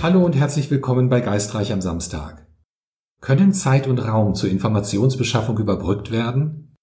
[0.00, 2.46] Hallo und herzlich willkommen bei Geistreich am Samstag.
[3.20, 6.76] Können Zeit und Raum zur Informationsbeschaffung überbrückt werden?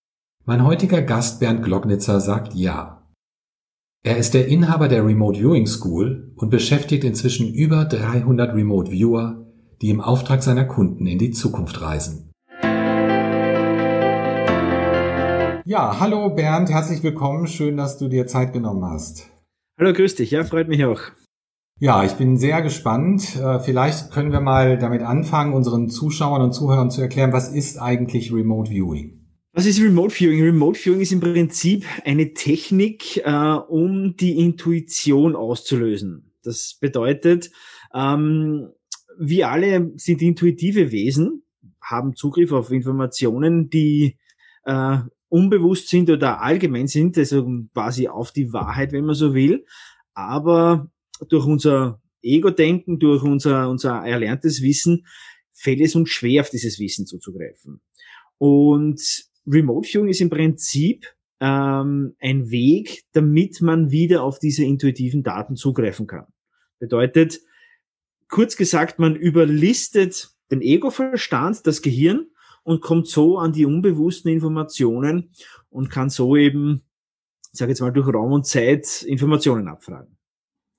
[0.44, 3.08] Mein heutiger Gast Bernd Glognitzer sagt ja.
[4.04, 9.46] Er ist der Inhaber der Remote Viewing School und beschäftigt inzwischen über 300 Remote Viewer,
[9.82, 12.34] die im Auftrag seiner Kunden in die Zukunft reisen.
[15.64, 17.48] Ja, hallo Bernd, herzlich willkommen.
[17.48, 19.30] Schön, dass du dir Zeit genommen hast.
[19.80, 20.32] Hallo, grüß dich.
[20.32, 21.00] Ja, freut mich auch.
[21.80, 23.36] Ja, ich bin sehr gespannt.
[23.36, 27.78] Äh, vielleicht können wir mal damit anfangen, unseren Zuschauern und Zuhörern zu erklären, was ist
[27.78, 29.26] eigentlich Remote Viewing?
[29.52, 30.42] Was ist Remote Viewing?
[30.42, 36.34] Remote Viewing ist im Prinzip eine Technik, äh, um die Intuition auszulösen.
[36.44, 37.52] Das bedeutet,
[37.94, 38.70] ähm,
[39.20, 41.44] wir alle sind intuitive Wesen,
[41.82, 44.18] haben Zugriff auf Informationen, die
[44.64, 49.66] äh, unbewusst sind oder allgemein sind, also quasi auf die Wahrheit, wenn man so will.
[50.14, 50.90] Aber
[51.32, 55.06] durch unser Ego-Denken, durch unser, unser erlerntes Wissen,
[55.54, 57.82] fällt es uns schwer, auf dieses Wissen zuzugreifen.
[58.38, 59.02] Und
[59.48, 61.06] Remote Viewing ist im Prinzip
[61.40, 66.26] ähm, ein Weg, damit man wieder auf diese intuitiven Daten zugreifen kann.
[66.80, 67.40] Bedeutet,
[68.28, 72.28] kurz gesagt, man überlistet den Ego-Verstand, das Gehirn,
[72.64, 75.32] und kommt so an die unbewussten Informationen
[75.70, 76.82] und kann so eben,
[77.54, 80.15] ich sage jetzt mal, durch Raum und Zeit Informationen abfragen.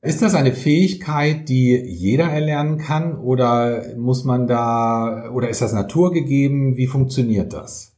[0.02, 5.72] Ist das eine Fähigkeit, die jeder erlernen kann oder muss man da, oder ist das
[5.72, 6.77] naturgegeben?
[6.77, 7.97] Wie funktioniert das?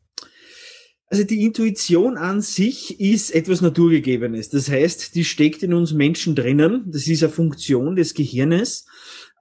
[1.11, 4.51] Also die Intuition an sich ist etwas Naturgegebenes.
[4.51, 6.85] Das heißt, die steckt in uns Menschen drinnen.
[6.87, 8.87] Das ist eine Funktion des Gehirnes.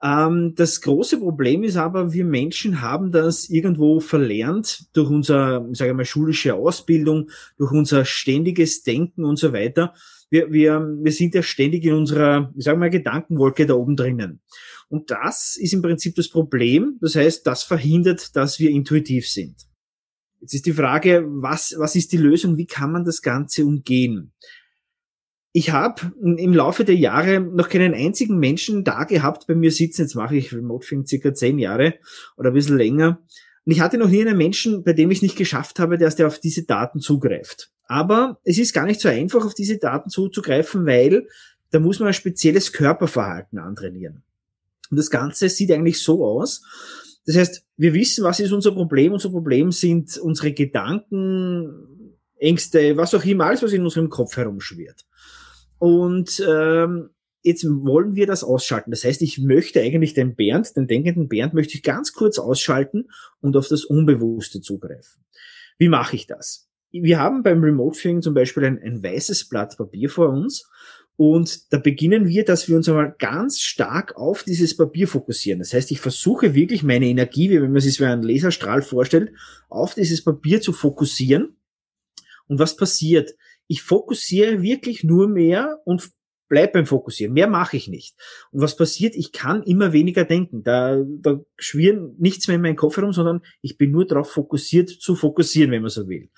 [0.02, 5.90] Ähm, das große Problem ist aber, wir Menschen haben das irgendwo verlernt durch unsere, sage
[5.90, 9.94] ich mal, schulische Ausbildung, durch unser ständiges Denken und so weiter
[10.30, 14.40] wir, wir, wir sind ja ständig in unserer, ich sage mal, Gedankenwolke da oben drinnen.
[14.88, 16.98] Und das ist im Prinzip das Problem.
[17.00, 19.56] Das heißt, das verhindert, dass wir intuitiv sind.
[20.40, 22.56] Jetzt ist die Frage, was, was ist die Lösung?
[22.56, 24.32] Wie kann man das Ganze umgehen?
[25.52, 30.02] Ich habe im Laufe der Jahre noch keinen einzigen Menschen da gehabt bei mir sitzen.
[30.02, 31.94] Jetzt mache ich Remote Film circa zehn Jahre
[32.36, 33.22] oder ein bisschen länger.
[33.64, 36.16] Und ich hatte noch nie einen Menschen, bei dem ich es nicht geschafft habe, dass
[36.16, 37.72] der auf diese Daten zugreift.
[37.88, 41.26] Aber es ist gar nicht so einfach, auf diese Daten zuzugreifen, weil
[41.70, 44.22] da muss man ein spezielles Körperverhalten antrainieren.
[44.90, 46.62] Und das Ganze sieht eigentlich so aus.
[47.26, 49.12] Das heißt, wir wissen, was ist unser Problem.
[49.12, 55.06] Unser Problem sind unsere Gedanken, Ängste, was auch immer, alles, was in unserem Kopf herumschwirrt.
[55.78, 57.10] Und ähm,
[57.42, 58.90] jetzt wollen wir das ausschalten.
[58.90, 63.08] Das heißt, ich möchte eigentlich den Bernd, den denkenden Bernd, möchte ich ganz kurz ausschalten
[63.40, 65.24] und auf das Unbewusste zugreifen.
[65.78, 66.67] Wie mache ich das?
[66.90, 70.68] Wir haben beim Remote Viewing zum Beispiel ein, ein weißes Blatt Papier vor uns
[71.20, 75.58] und da beginnen wir, dass wir uns einmal ganz stark auf dieses Papier fokussieren.
[75.58, 79.32] Das heißt, ich versuche wirklich meine Energie, wie wenn man sich wie einen Laserstrahl vorstellt,
[79.68, 81.56] auf dieses Papier zu fokussieren.
[82.46, 83.34] Und was passiert?
[83.66, 86.08] Ich fokussiere wirklich nur mehr und
[86.48, 87.34] bleib beim Fokussieren.
[87.34, 88.16] Mehr mache ich nicht.
[88.50, 89.14] Und was passiert?
[89.14, 90.62] Ich kann immer weniger denken.
[90.62, 94.88] Da, da schwirren nichts mehr in meinen Kopf herum, sondern ich bin nur darauf fokussiert
[94.88, 96.30] zu fokussieren, wenn man so will.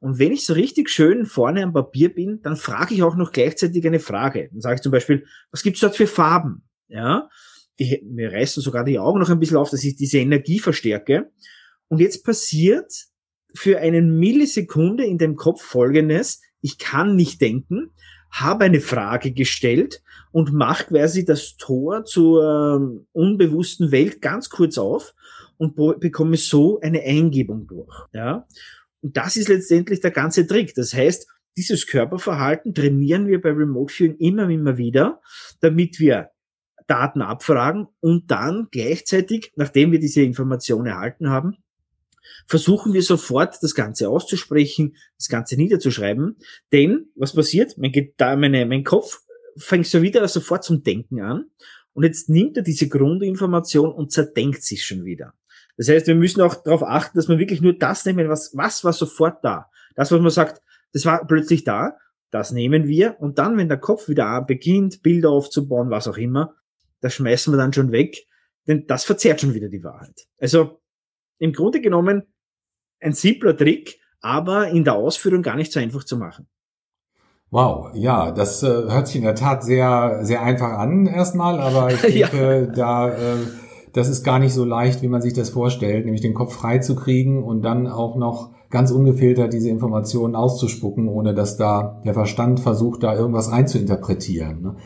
[0.00, 3.32] Und wenn ich so richtig schön vorne am Papier bin, dann frage ich auch noch
[3.32, 4.48] gleichzeitig eine Frage.
[4.52, 6.62] Dann sage ich zum Beispiel, was gibt's dort für Farben?
[6.88, 7.28] Ja,
[7.78, 11.30] die, mir reißen sogar die Augen noch ein bisschen auf, dass ich diese Energie verstärke.
[11.88, 12.92] Und jetzt passiert
[13.54, 16.40] für einen Millisekunde in dem Kopf Folgendes.
[16.60, 17.94] Ich kann nicht denken,
[18.34, 20.02] habe eine Frage gestellt
[20.32, 25.14] und mache quasi das Tor zur ähm, unbewussten Welt ganz kurz auf
[25.56, 27.94] und bekomme so eine Eingebung durch.
[28.12, 28.46] Ja?
[29.02, 30.74] Und das ist letztendlich der ganze Trick.
[30.74, 35.20] Das heißt, dieses Körperverhalten trainieren wir bei Remote Viewing immer, immer wieder,
[35.60, 36.30] damit wir
[36.88, 41.56] Daten abfragen und dann gleichzeitig, nachdem wir diese Information erhalten haben,
[42.46, 46.36] versuchen wir sofort das Ganze auszusprechen, das Ganze niederzuschreiben.
[46.72, 47.76] Denn was passiert?
[47.78, 49.20] Mein, meine, mein Kopf
[49.56, 51.46] fängt so wieder sofort zum Denken an.
[51.92, 55.34] Und jetzt nimmt er diese Grundinformation und zerdenkt sich schon wieder.
[55.76, 58.84] Das heißt, wir müssen auch darauf achten, dass wir wirklich nur das nehmen, was, was
[58.84, 59.70] war sofort da.
[59.94, 60.60] Das, was man sagt,
[60.92, 61.96] das war plötzlich da,
[62.30, 63.20] das nehmen wir.
[63.20, 66.54] Und dann, wenn der Kopf wieder beginnt, Bilder aufzubauen, was auch immer,
[67.00, 68.26] das schmeißen wir dann schon weg.
[68.66, 70.26] Denn das verzerrt schon wieder die Wahrheit.
[70.38, 70.80] Also
[71.38, 72.22] im Grunde genommen
[73.00, 76.46] ein simpler Trick, aber in der Ausführung gar nicht so einfach zu machen.
[77.50, 81.92] Wow, ja, das äh, hört sich in der Tat sehr, sehr einfach an erstmal, aber
[81.92, 82.74] ich denke, ja.
[82.74, 83.36] da, äh,
[83.92, 86.78] das ist gar nicht so leicht, wie man sich das vorstellt, nämlich den Kopf frei
[86.78, 92.14] zu kriegen und dann auch noch ganz ungefiltert diese Informationen auszuspucken, ohne dass da der
[92.14, 94.62] Verstand versucht, da irgendwas reinzuinterpretieren.
[94.62, 94.76] Ne?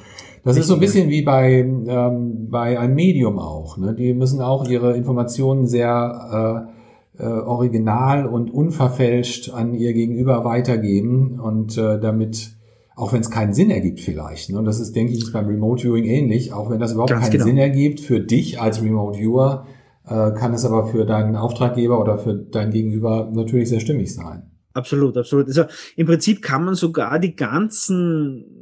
[0.45, 3.79] Das ist so ein bisschen wie bei, ähm, bei einem Medium auch.
[3.79, 3.95] Ne?
[3.95, 6.78] Die müssen auch ihre Informationen sehr äh,
[7.19, 12.59] äh, original und unverfälscht an ihr Gegenüber weitergeben und äh, damit
[12.99, 14.51] auch wenn es keinen Sinn ergibt vielleicht.
[14.51, 14.59] Ne?
[14.59, 16.53] Und das ist, denke ich, ist beim Remote Viewing ähnlich.
[16.53, 17.45] Auch wenn das überhaupt Ganz keinen genau.
[17.45, 19.67] Sinn ergibt für dich als Remote Viewer,
[20.05, 24.51] äh, kann es aber für deinen Auftraggeber oder für dein Gegenüber natürlich sehr stimmig sein.
[24.75, 25.47] Absolut, absolut.
[25.47, 25.65] Also
[25.97, 28.58] im Prinzip kann man sogar die ganzen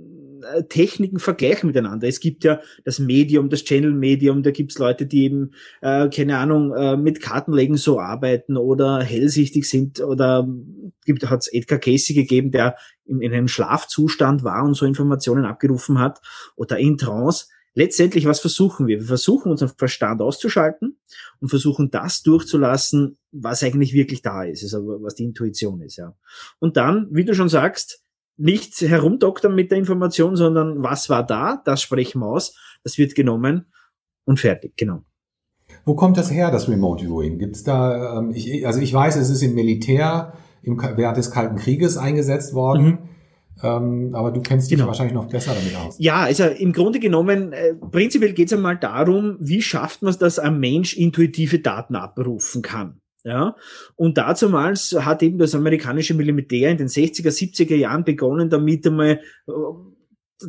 [0.69, 2.07] Techniken vergleichen miteinander.
[2.09, 6.75] Es gibt ja das Medium, das Channel-Medium, da gibt's Leute, die eben, äh, keine Ahnung,
[6.75, 10.49] äh, mit Kartenlegen so arbeiten oder hellsichtig sind oder
[11.05, 15.99] gibt hat's Edgar Casey gegeben, der in, in einem Schlafzustand war und so Informationen abgerufen
[15.99, 16.21] hat
[16.57, 17.47] oder in Trance
[17.77, 18.99] letztendlich, was versuchen wir?
[19.01, 20.99] Wir versuchen unseren Verstand auszuschalten
[21.41, 26.17] und versuchen das durchzulassen, was eigentlich wirklich da ist, also was die Intuition ist, ja.
[26.59, 28.03] Und dann, wie du schon sagst,
[28.37, 33.15] nicht herumdoktern mit der Information, sondern was war da, das sprechen wir aus, das wird
[33.15, 33.67] genommen
[34.25, 35.03] und fertig, genau.
[35.85, 37.39] Wo kommt das her, das Remote Viewing?
[37.39, 41.57] Gibt's da, ähm, ich, also ich weiß, es ist im Militär im, während des Kalten
[41.57, 42.85] Krieges eingesetzt worden.
[42.85, 42.99] Mhm.
[43.63, 44.89] Ähm, aber du kennst dich genau.
[44.89, 45.97] wahrscheinlich noch besser damit aus.
[45.99, 50.19] Ja, also im Grunde genommen, äh, prinzipiell geht es einmal darum, wie schafft man es,
[50.19, 53.01] dass ein Mensch intuitive Daten abrufen kann.
[53.27, 53.57] Ja,
[53.97, 59.21] und dazumals hat eben das amerikanische Militär in den 60er, 70er Jahren begonnen, damit einmal
[59.49, 59.53] äh,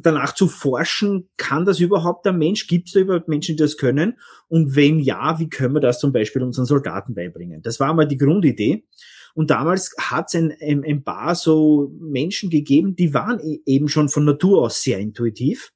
[0.03, 2.67] danach zu forschen, kann das überhaupt ein Mensch?
[2.67, 4.19] Gibt es da überhaupt Menschen, die das können?
[4.47, 7.63] Und wenn ja, wie können wir das zum Beispiel unseren Soldaten beibringen?
[7.63, 8.85] Das war mal die Grundidee.
[9.33, 13.87] Und damals hat es ein, ein, ein paar so Menschen gegeben, die waren e-, eben
[13.87, 15.73] schon von Natur aus sehr intuitiv.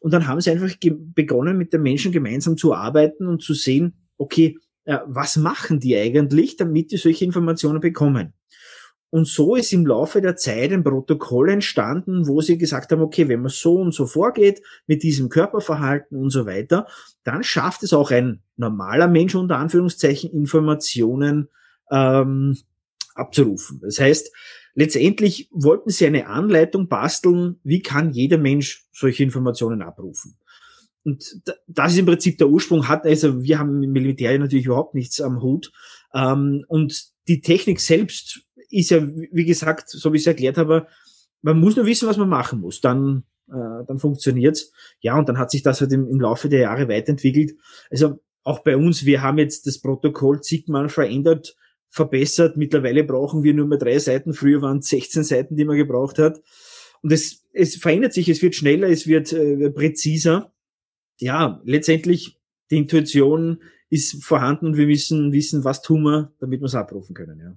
[0.00, 4.08] Und dann haben sie einfach begonnen, mit den Menschen gemeinsam zu arbeiten und zu sehen,
[4.18, 8.32] okay, was machen die eigentlich, damit die solche Informationen bekommen?
[9.10, 13.28] Und so ist im Laufe der Zeit ein Protokoll entstanden, wo sie gesagt haben, okay,
[13.28, 16.86] wenn man so und so vorgeht, mit diesem Körperverhalten und so weiter,
[17.24, 21.48] dann schafft es auch ein normaler Mensch unter Anführungszeichen Informationen
[21.90, 22.56] ähm,
[23.16, 23.80] abzurufen.
[23.82, 24.32] Das heißt,
[24.74, 30.36] letztendlich wollten sie eine Anleitung basteln, wie kann jeder Mensch solche Informationen abrufen.
[31.04, 34.94] Und das ist im Prinzip der Ursprung hat, also wir haben im Militär natürlich überhaupt
[34.94, 35.72] nichts am Hut.
[36.14, 40.86] Ähm, und die Technik selbst ist ja, wie gesagt, so wie ich es erklärt habe,
[41.42, 42.80] man muss nur wissen, was man machen muss.
[42.80, 44.72] Dann, äh, dann funktioniert's.
[45.00, 47.52] Ja, und dann hat sich das halt im, im Laufe der Jahre weiterentwickelt.
[47.90, 51.56] Also auch bei uns, wir haben jetzt das Protokoll zigmal verändert
[51.90, 52.56] verbessert.
[52.56, 54.32] Mittlerweile brauchen wir nur mehr drei Seiten.
[54.32, 56.40] Früher waren es 16 Seiten, die man gebraucht hat.
[57.02, 60.52] Und es, es verändert sich, es wird schneller, es wird äh, präziser.
[61.20, 62.40] Ja, letztendlich
[62.70, 67.14] die Intuition ist vorhanden und wir müssen wissen, was tun wir, damit wir es abrufen
[67.14, 67.38] können.
[67.40, 67.56] Ja.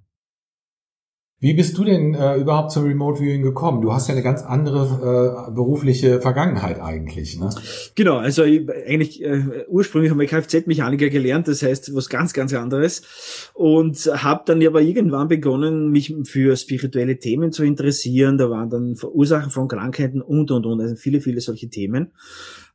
[1.43, 3.81] Wie bist du denn äh, überhaupt zum Remote Viewing gekommen?
[3.81, 7.49] Du hast ja eine ganz andere äh, berufliche Vergangenheit eigentlich, ne?
[7.95, 12.53] Genau, also ich, eigentlich äh, ursprünglich habe ich Kfz-Mechaniker gelernt, das heißt was ganz, ganz
[12.53, 18.37] anderes und habe dann aber irgendwann begonnen, mich für spirituelle Themen zu interessieren.
[18.37, 22.13] Da waren dann Ursachen von Krankheiten und und und, also viele, viele solche Themen.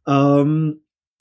[0.08, 0.80] Ähm,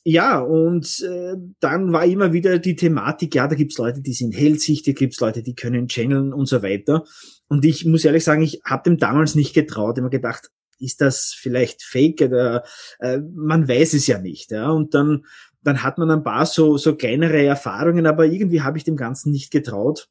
[0.09, 4.31] ja, und äh, dann war immer wieder die Thematik, ja, da gibt's Leute, die sind
[4.31, 7.03] hellsichtig, gibt's Leute, die können channeln und so weiter.
[7.49, 9.97] Und ich muss ehrlich sagen, ich habe dem damals nicht getraut.
[9.97, 10.49] Immer gedacht,
[10.79, 12.63] ist das vielleicht fake oder
[12.99, 14.51] äh, man weiß es ja nicht.
[14.51, 14.69] Ja?
[14.69, 15.25] Und dann,
[15.61, 19.31] dann hat man ein paar so, so kleinere Erfahrungen, aber irgendwie habe ich dem Ganzen
[19.31, 20.07] nicht getraut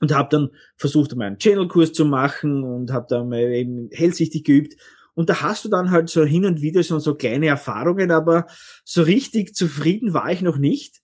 [0.00, 4.76] und habe dann versucht, meinen Channel-Kurs zu machen und habe dann eben hellsichtig geübt.
[5.18, 8.46] Und da hast du dann halt so hin und wieder schon so kleine Erfahrungen, aber
[8.84, 11.00] so richtig zufrieden war ich noch nicht.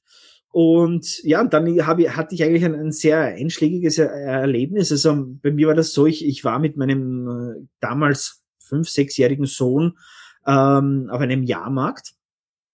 [0.53, 4.93] Und ja, und dann hab ich, hatte ich eigentlich ein, ein sehr einschlägiges Erlebnis.
[4.93, 9.47] Also bei mir war das so, ich, ich war mit meinem äh, damals fünf-, sechsjährigen
[9.47, 9.99] Sohn
[10.47, 12.13] ähm, auf einem Jahrmarkt.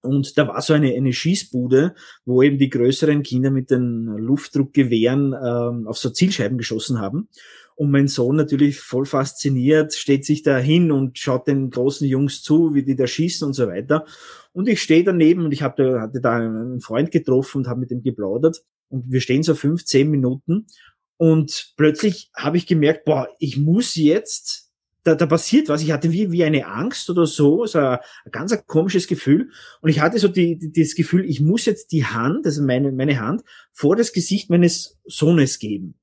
[0.02, 1.94] Und da war so eine, eine Schießbude,
[2.26, 7.30] wo eben die größeren Kinder mit den Luftdruckgewehren ähm, auf so Zielscheiben geschossen haben.
[7.80, 12.42] Und mein Sohn natürlich voll fasziniert, steht sich da hin und schaut den großen Jungs
[12.42, 14.04] zu, wie die da schießen und so weiter.
[14.52, 17.80] Und ich stehe daneben und ich hab da, hatte da einen Freund getroffen und habe
[17.80, 18.62] mit ihm geplaudert.
[18.90, 20.66] Und wir stehen so fünf, zehn Minuten.
[21.16, 24.70] Und plötzlich habe ich gemerkt, boah, ich muss jetzt,
[25.02, 25.80] da, da passiert was.
[25.80, 29.52] Ich hatte wie, wie eine Angst oder so, so ein, ein ganz ein komisches Gefühl.
[29.80, 32.92] Und ich hatte so die, die, das Gefühl, ich muss jetzt die Hand, also meine,
[32.92, 33.40] meine Hand,
[33.72, 35.94] vor das Gesicht meines Sohnes geben.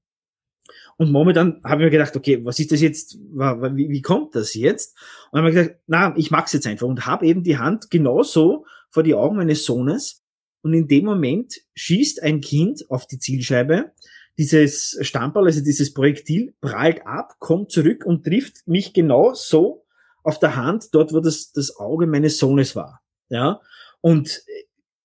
[0.98, 4.56] Und momentan habe ich mir gedacht, okay, was ist das jetzt, wie, wie kommt das
[4.56, 4.98] jetzt?
[5.32, 8.66] Und habe ich gesagt, na, ich mag's jetzt einfach und habe eben die Hand genauso
[8.90, 10.24] vor die Augen meines Sohnes.
[10.64, 13.92] Und in dem Moment schießt ein Kind auf die Zielscheibe.
[14.40, 19.86] Dieses Stammball, also dieses Projektil, prallt ab, kommt zurück und trifft mich genau so
[20.24, 23.02] auf der Hand, dort, wo das, das Auge meines Sohnes war.
[23.30, 23.62] Ja.
[24.02, 24.42] Und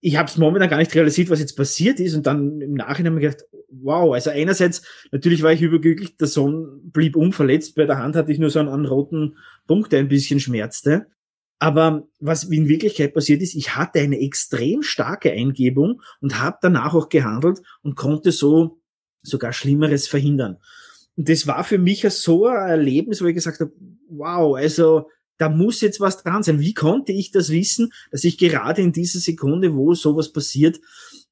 [0.04, 2.16] ich habe es momentan gar nicht realisiert, was jetzt passiert ist.
[2.16, 4.82] Und dann im Nachhinein habe ich gedacht, wow, also einerseits,
[5.12, 7.76] natürlich war ich überglücklich, der Sohn blieb unverletzt.
[7.76, 9.37] Bei der Hand hatte ich nur so einen, einen roten
[9.68, 11.06] Punkt, der ein bisschen schmerzte.
[11.61, 16.94] Aber was in Wirklichkeit passiert ist, ich hatte eine extrem starke Eingebung und habe danach
[16.94, 18.80] auch gehandelt und konnte so
[19.23, 20.56] sogar Schlimmeres verhindern.
[21.16, 23.73] Und das war für mich so ein Erlebnis, wo ich gesagt habe,
[24.09, 25.06] wow, also
[25.39, 26.61] da muss jetzt was dran sein.
[26.61, 30.81] Wie konnte ich das wissen, dass ich gerade in dieser Sekunde, wo sowas passiert,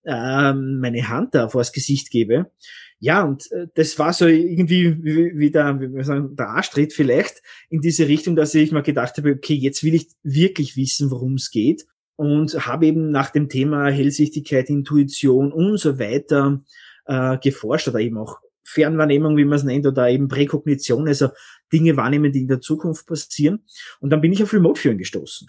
[0.04, 2.50] ähm, meine Hand da vors Gesicht gebe?
[2.98, 7.42] Ja, und äh, das war so irgendwie wie, der, wie wir sagen, der Arschtritt vielleicht
[7.70, 11.34] in diese Richtung, dass ich mir gedacht habe, okay, jetzt will ich wirklich wissen, worum
[11.34, 16.62] es geht und habe eben nach dem Thema Hellsichtigkeit, Intuition und so weiter
[17.06, 21.28] äh, geforscht oder eben auch Fernwahrnehmung, wie man es nennt, oder eben Präkognition, also
[21.72, 23.64] Dinge wahrnehmen, die in der Zukunft passieren.
[24.00, 25.48] Und dann bin ich auf Remote Viewing gestoßen.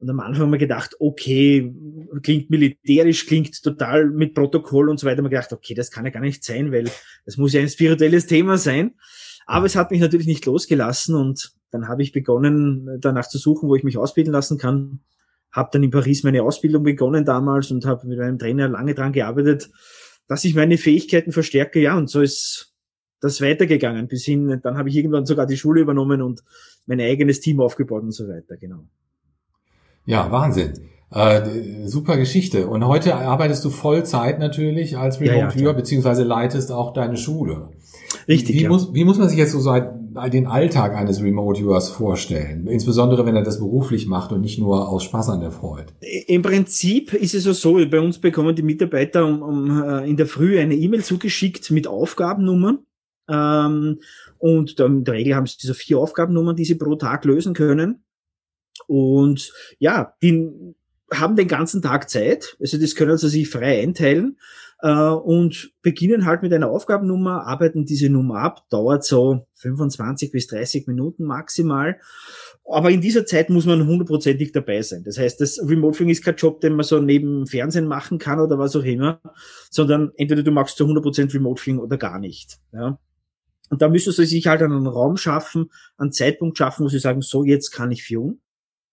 [0.00, 1.74] Und am Anfang haben wir gedacht, okay,
[2.22, 5.22] klingt militärisch, klingt total mit Protokoll und so weiter.
[5.22, 6.88] Wir gedacht, okay, das kann ja gar nicht sein, weil
[7.24, 8.94] das muss ja ein spirituelles Thema sein.
[9.46, 13.68] Aber es hat mich natürlich nicht losgelassen und dann habe ich begonnen, danach zu suchen,
[13.68, 15.00] wo ich mich ausbilden lassen kann.
[15.50, 19.12] Habe dann in Paris meine Ausbildung begonnen damals und habe mit meinem Trainer lange dran
[19.12, 19.70] gearbeitet,
[20.28, 21.80] dass ich meine Fähigkeiten verstärke.
[21.80, 22.74] Ja, und so ist
[23.20, 26.44] das weitergegangen bis hin, dann habe ich irgendwann sogar die Schule übernommen und
[26.86, 28.84] mein eigenes Team aufgebaut und so weiter, genau.
[30.04, 30.74] Ja, Wahnsinn.
[31.10, 32.68] Äh, super Geschichte.
[32.68, 37.70] Und heute arbeitest du Vollzeit natürlich als Remote ja, ja, beziehungsweise leitest auch deine Schule.
[38.28, 38.56] Richtig.
[38.56, 38.68] Wie, ja.
[38.68, 39.60] muss, wie muss man sich jetzt so
[40.28, 42.66] den Alltag eines Remote Viewers vorstellen?
[42.66, 45.92] Insbesondere wenn er das beruflich macht und nicht nur aus Spaß an der Freude.
[46.26, 50.26] Im Prinzip ist es so, bei uns bekommen die Mitarbeiter um, um, äh, in der
[50.26, 52.80] Früh eine E-Mail zugeschickt mit Aufgabennummern.
[53.28, 54.00] Ähm,
[54.38, 58.04] und in der Regel haben sie so vier Aufgabennummern, die sie pro Tag lösen können.
[58.86, 60.74] Und ja, die
[61.12, 64.38] haben den ganzen Tag Zeit, also das können sie sich frei einteilen
[64.80, 70.46] äh, und beginnen halt mit einer Aufgabennummer, arbeiten diese Nummer ab, dauert so 25 bis
[70.48, 71.98] 30 Minuten maximal.
[72.64, 75.02] Aber in dieser Zeit muss man hundertprozentig dabei sein.
[75.04, 78.40] Das heißt, das Remote Viewing ist kein Job, den man so neben Fernsehen machen kann
[78.40, 79.20] oder was auch immer,
[79.70, 82.58] sondern entweder du machst zu 100% Remote Viewing oder gar nicht.
[82.72, 82.98] Ja.
[83.70, 87.20] Und da müssen sie sich halt einen Raum schaffen, einen Zeitpunkt schaffen, wo sie sagen,
[87.20, 88.40] so jetzt kann ich viewen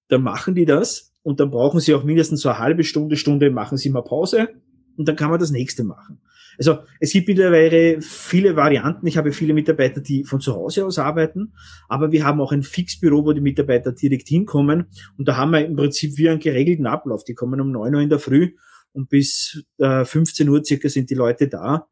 [0.07, 3.49] dann machen die das und dann brauchen sie auch mindestens so eine halbe Stunde, Stunde,
[3.49, 4.49] machen sie mal Pause
[4.97, 6.19] und dann kann man das nächste machen.
[6.57, 9.07] Also es gibt mittlerweile viele Varianten.
[9.07, 11.53] Ich habe viele Mitarbeiter, die von zu Hause aus arbeiten,
[11.89, 14.85] aber wir haben auch ein Fixbüro, wo die Mitarbeiter direkt hinkommen
[15.17, 17.23] und da haben wir im Prinzip wie einen geregelten Ablauf.
[17.23, 18.53] Die kommen um neun Uhr in der Früh
[18.93, 21.87] und bis äh, 15 Uhr circa sind die Leute da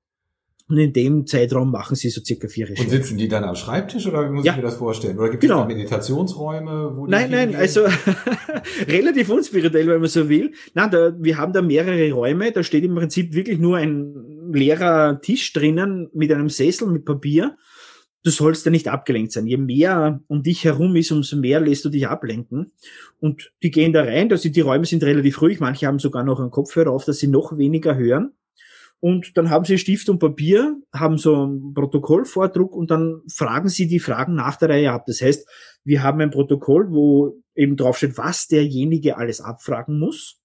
[0.73, 2.91] und in dem Zeitraum machen sie so circa vier Recherchen.
[2.91, 4.53] Und sitzen die dann am Schreibtisch oder muss ja.
[4.53, 5.19] ich mir das vorstellen?
[5.19, 5.61] Oder gibt genau.
[5.61, 6.93] es da Meditationsräume?
[6.95, 7.81] Wo nein, nein, also
[8.87, 10.51] relativ unspirituell, wenn man so will.
[10.73, 12.51] Nein, da, wir haben da mehrere Räume.
[12.51, 17.55] Da steht im Prinzip wirklich nur ein leerer Tisch drinnen mit einem Sessel mit Papier.
[18.23, 19.45] Du sollst ja nicht abgelenkt sein.
[19.45, 22.71] Je mehr um dich herum ist, umso mehr lässt du dich ablenken.
[23.19, 24.31] Und die gehen da rein.
[24.31, 25.59] Also die Räume sind relativ ruhig.
[25.59, 28.31] Manche haben sogar noch einen Kopfhörer auf, dass sie noch weniger hören.
[29.03, 33.85] Und dann haben sie Stift und Papier, haben so einen Protokollvordruck und dann fragen sie
[33.85, 35.03] die Fragen nach der Reihe ab.
[35.07, 35.45] Das heißt,
[35.83, 40.39] wir haben ein Protokoll, wo eben draufsteht, was derjenige alles abfragen muss.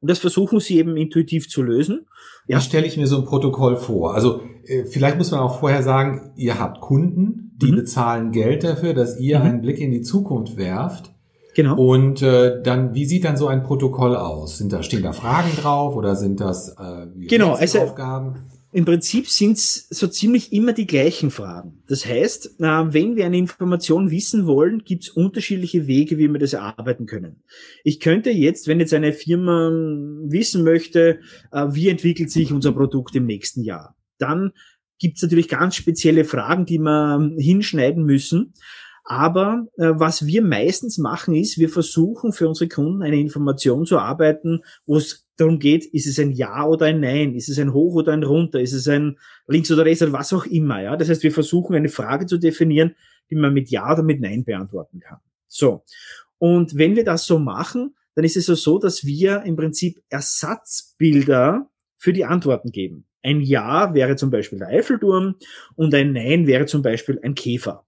[0.00, 2.06] Und das versuchen sie eben intuitiv zu lösen.
[2.46, 4.14] Ja, Wie stelle ich mir so ein Protokoll vor?
[4.14, 7.76] Also äh, vielleicht muss man auch vorher sagen, ihr habt Kunden, die mhm.
[7.76, 9.44] bezahlen Geld dafür, dass ihr mhm.
[9.44, 11.12] einen Blick in die Zukunft werft.
[11.54, 11.76] Genau.
[11.76, 14.58] Und äh, dann, wie sieht dann so ein Protokoll aus?
[14.58, 18.36] Sind da stehen da Fragen drauf oder sind das äh, genau, also Aufgaben?
[18.72, 21.82] Im Prinzip sind es so ziemlich immer die gleichen Fragen.
[21.88, 26.38] Das heißt, äh, wenn wir eine Information wissen wollen, gibt es unterschiedliche Wege, wie wir
[26.38, 27.42] das erarbeiten können.
[27.82, 31.18] Ich könnte jetzt, wenn jetzt eine Firma wissen möchte,
[31.50, 34.52] äh, wie entwickelt sich unser Produkt im nächsten Jahr, dann
[35.00, 38.54] gibt es natürlich ganz spezielle Fragen, die wir hinschneiden müssen.
[39.10, 43.98] Aber äh, was wir meistens machen, ist, wir versuchen für unsere Kunden eine Information zu
[43.98, 47.72] arbeiten, wo es darum geht, ist es ein Ja oder ein Nein, ist es ein
[47.72, 50.80] Hoch oder ein Runter, ist es ein Links oder Rechts oder was auch immer.
[50.80, 52.94] Ja, das heißt, wir versuchen eine Frage zu definieren,
[53.30, 55.18] die man mit Ja oder mit Nein beantworten kann.
[55.48, 55.82] So
[56.38, 61.68] und wenn wir das so machen, dann ist es so, dass wir im Prinzip Ersatzbilder
[61.96, 63.06] für die Antworten geben.
[63.24, 65.34] Ein Ja wäre zum Beispiel der Eiffelturm
[65.74, 67.84] und ein Nein wäre zum Beispiel ein Käfer.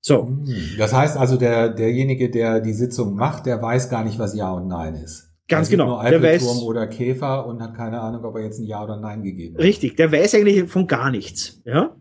[0.00, 0.26] So.
[0.26, 0.46] Hm.
[0.78, 4.52] Das heißt also, der, derjenige, der die Sitzung macht, der weiß gar nicht, was Ja
[4.52, 5.30] und Nein ist.
[5.48, 6.00] Ganz genau.
[6.00, 8.96] Nur der weiß oder Käfer und hat keine Ahnung, ob er jetzt ein Ja oder
[8.98, 9.64] Nein gegeben hat.
[9.64, 11.60] Richtig, der weiß eigentlich von gar nichts.
[11.64, 11.96] Ja.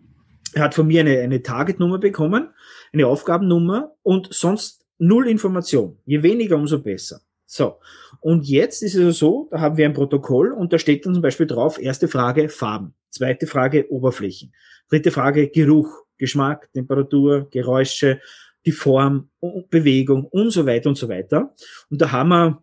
[0.54, 2.50] Er hat von mir eine, eine Targetnummer bekommen,
[2.94, 5.98] eine Aufgabennummer und sonst null Information.
[6.06, 7.22] Je weniger, umso besser.
[7.46, 7.80] So.
[8.22, 11.24] Und jetzt ist es so, da haben wir ein Protokoll und da steht dann zum
[11.24, 14.54] Beispiel drauf, erste Frage Farben, zweite Frage Oberflächen,
[14.90, 18.22] dritte Frage Geruch, Geschmack, Temperatur, Geräusche,
[18.66, 19.30] die Form,
[19.70, 21.56] Bewegung und so weiter und so weiter.
[21.90, 22.62] Und da haben wir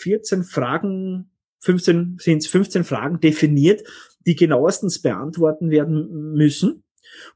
[0.00, 3.86] 14 Fragen, 15 sind es 15 Fragen definiert,
[4.26, 6.82] die genauestens beantworten werden müssen.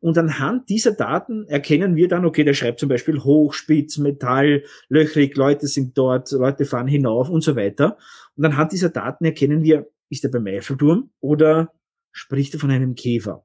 [0.01, 4.65] Und anhand dieser Daten erkennen wir dann, okay, der schreibt zum Beispiel hoch, spitz, Metall,
[4.89, 7.99] löchrig, Leute sind dort, Leute fahren hinauf und so weiter.
[8.37, 11.73] Und anhand dieser Daten erkennen wir, ist er beim Eiffelturm oder
[12.11, 13.45] spricht er von einem Käfer?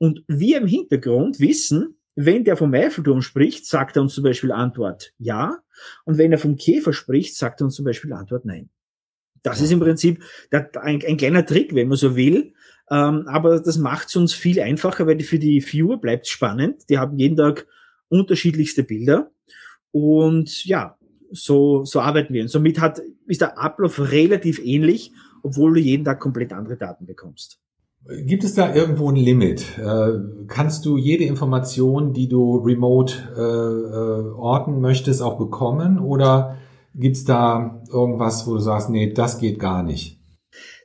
[0.00, 4.50] Und wir im Hintergrund wissen, wenn der vom Eiffelturm spricht, sagt er uns zum Beispiel
[4.50, 5.58] Antwort ja.
[6.04, 8.70] Und wenn er vom Käfer spricht, sagt er uns zum Beispiel Antwort nein.
[9.42, 12.52] Das ist im Prinzip ein, ein kleiner Trick, wenn man so will,
[12.90, 16.82] ähm, aber das macht es uns viel einfacher, weil für die Viewer bleibt spannend.
[16.90, 17.66] Die haben jeden Tag
[18.08, 19.30] unterschiedlichste Bilder.
[19.92, 20.98] Und ja,
[21.30, 22.42] so, so arbeiten wir.
[22.42, 27.06] Und somit hat, ist der Ablauf relativ ähnlich, obwohl du jeden Tag komplett andere Daten
[27.06, 27.59] bekommst.
[28.08, 29.78] Gibt es da irgendwo ein Limit?
[29.78, 35.98] Äh, kannst du jede Information, die du remote äh, äh, orten möchtest, auch bekommen?
[35.98, 36.56] Oder
[36.94, 40.18] gibt es da irgendwas, wo du sagst, nee, das geht gar nicht?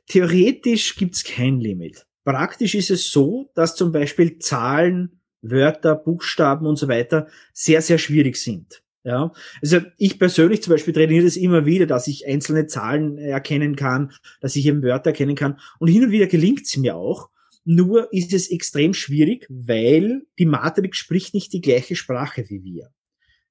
[0.08, 2.06] Theoretisch gibt's kein Limit.
[2.24, 7.98] Praktisch ist es so, dass zum Beispiel Zahlen, Wörter, Buchstaben und so weiter sehr, sehr
[7.98, 8.82] schwierig sind.
[9.06, 9.32] Ja,
[9.62, 14.10] also ich persönlich zum Beispiel trainiere das immer wieder, dass ich einzelne Zahlen erkennen kann,
[14.40, 15.60] dass ich eben Wörter erkennen kann.
[15.78, 17.30] Und hin und wieder gelingt es mir auch.
[17.64, 22.90] Nur ist es extrem schwierig, weil die Matrix spricht nicht die gleiche Sprache wie wir.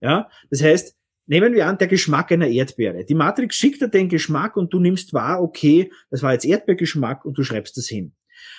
[0.01, 0.97] Ja, das heißt,
[1.27, 3.03] Nehmen wir an, der Geschmack einer Erdbeere.
[3.03, 7.25] Die Matrix schickt dir den Geschmack und du nimmst wahr, okay, das war jetzt Erdbeergeschmack
[7.25, 8.13] und du schreibst das hin.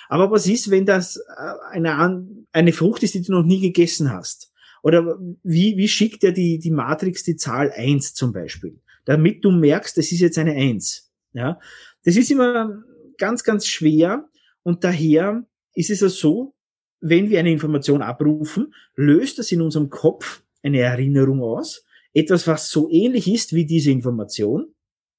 [0.09, 4.11] Aber was ist, wenn das äh, eine, eine Frucht ist, die du noch nie gegessen
[4.11, 4.51] hast?
[4.87, 8.79] Oder wie, wie schickt dir die, die Matrix die Zahl eins zum Beispiel?
[9.03, 11.11] Damit du merkst, das ist jetzt eine eins.
[11.33, 11.59] Ja,
[12.05, 12.85] das ist immer
[13.17, 14.29] ganz, ganz schwer
[14.63, 16.55] und daher ist es ja so,
[17.01, 22.69] wenn wir eine Information abrufen, löst das in unserem Kopf eine Erinnerung aus etwas, was
[22.69, 24.73] so ähnlich ist wie diese Information,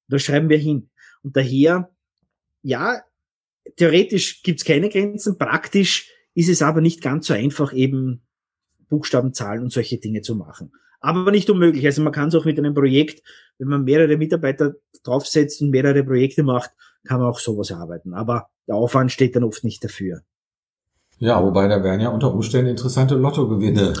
[0.07, 0.89] da schreiben wir hin.
[1.21, 1.91] Und daher,
[2.63, 3.03] ja,
[3.75, 8.23] theoretisch gibt's keine Grenzen, praktisch ist es aber nicht ganz so einfach, eben
[8.89, 10.71] Buchstaben, Zahlen und solche Dinge zu machen.
[11.01, 11.85] Aber nicht unmöglich.
[11.85, 13.23] Also man kann es auch mit einem Projekt,
[13.57, 16.71] wenn man mehrere Mitarbeiter draufsetzt und mehrere Projekte macht,
[17.05, 18.13] kann man auch sowas arbeiten.
[18.13, 20.21] Aber der Aufwand steht dann oft nicht dafür.
[21.19, 23.93] Ja, wobei da wären ja unter Umständen interessante Lottogewinne.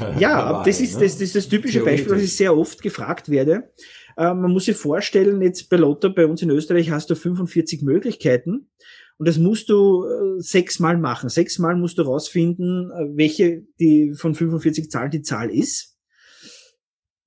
[0.00, 1.04] Äh, ja, dabei, das, ist, ne?
[1.04, 3.70] das, das ist das typische Beispiel, was ich sehr oft gefragt werde.
[4.16, 7.82] Äh, man muss sich vorstellen, jetzt bei Lotto bei uns in Österreich hast du 45
[7.82, 8.68] Möglichkeiten
[9.18, 11.28] und das musst du äh, sechsmal machen.
[11.28, 15.96] Sechsmal musst du rausfinden, äh, welche die von 45 Zahlen die Zahl ist